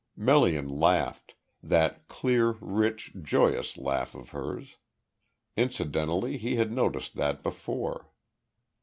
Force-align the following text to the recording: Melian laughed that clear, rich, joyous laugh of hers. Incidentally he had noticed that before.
Melian 0.17 0.67
laughed 0.67 1.35
that 1.61 2.07
clear, 2.07 2.53
rich, 2.53 3.11
joyous 3.21 3.77
laugh 3.77 4.15
of 4.15 4.29
hers. 4.29 4.77
Incidentally 5.55 6.39
he 6.39 6.55
had 6.55 6.71
noticed 6.71 7.15
that 7.17 7.43
before. 7.43 8.09